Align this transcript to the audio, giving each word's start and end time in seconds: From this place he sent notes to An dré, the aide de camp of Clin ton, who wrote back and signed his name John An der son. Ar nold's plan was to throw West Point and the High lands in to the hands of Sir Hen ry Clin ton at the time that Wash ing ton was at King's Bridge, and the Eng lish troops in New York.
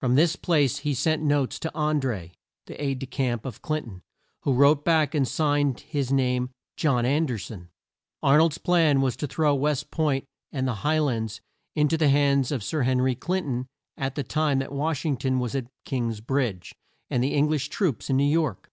From 0.00 0.16
this 0.16 0.36
place 0.36 0.80
he 0.80 0.92
sent 0.92 1.22
notes 1.22 1.58
to 1.60 1.70
An 1.74 1.98
dré, 1.98 2.32
the 2.66 2.78
aide 2.78 2.98
de 2.98 3.06
camp 3.06 3.46
of 3.46 3.62
Clin 3.62 3.84
ton, 3.86 4.02
who 4.42 4.52
wrote 4.52 4.84
back 4.84 5.14
and 5.14 5.26
signed 5.26 5.80
his 5.80 6.12
name 6.12 6.50
John 6.76 7.06
An 7.06 7.24
der 7.24 7.38
son. 7.38 7.70
Ar 8.22 8.36
nold's 8.36 8.58
plan 8.58 9.00
was 9.00 9.16
to 9.16 9.26
throw 9.26 9.54
West 9.54 9.90
Point 9.90 10.26
and 10.52 10.68
the 10.68 10.82
High 10.84 10.98
lands 11.00 11.40
in 11.74 11.88
to 11.88 11.96
the 11.96 12.10
hands 12.10 12.52
of 12.52 12.62
Sir 12.62 12.82
Hen 12.82 13.00
ry 13.00 13.14
Clin 13.14 13.44
ton 13.46 13.66
at 13.96 14.14
the 14.14 14.22
time 14.24 14.58
that 14.58 14.72
Wash 14.72 15.06
ing 15.06 15.16
ton 15.16 15.38
was 15.38 15.54
at 15.54 15.68
King's 15.86 16.20
Bridge, 16.20 16.74
and 17.08 17.24
the 17.24 17.32
Eng 17.32 17.48
lish 17.48 17.70
troops 17.70 18.10
in 18.10 18.18
New 18.18 18.24
York. 18.28 18.70